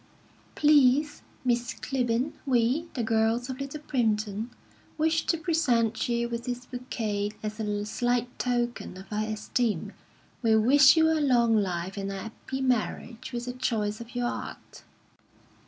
"Please, 0.55 1.21
Miss 1.45 1.75
Clibborn, 1.75 2.33
we, 2.43 2.87
the 2.95 3.03
girls 3.03 3.51
of 3.51 3.59
Little 3.61 3.81
Primpton, 3.81 4.49
wish 4.97 5.27
to 5.27 5.37
present 5.37 6.09
you 6.09 6.27
with 6.27 6.45
this 6.45 6.65
bouquet 6.65 7.33
as 7.43 7.59
a 7.59 7.85
slight 7.85 8.39
token 8.39 8.97
of 8.97 9.05
our 9.13 9.25
esteem. 9.27 9.93
We 10.41 10.55
wish 10.55 10.97
you 10.97 11.07
a 11.11 11.21
long 11.21 11.55
life 11.55 11.97
and 11.97 12.11
a 12.11 12.15
'appy 12.15 12.61
marriage 12.61 13.31
with 13.31 13.45
the 13.45 13.53
choice 13.53 14.01
of 14.01 14.15
your 14.15 14.27
'eart." 14.27 14.81